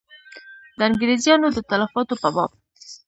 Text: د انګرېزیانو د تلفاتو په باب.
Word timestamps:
د 0.77 0.79
انګرېزیانو 0.89 1.47
د 1.55 1.57
تلفاتو 1.69 2.15
په 2.21 2.29
باب. 2.35 2.51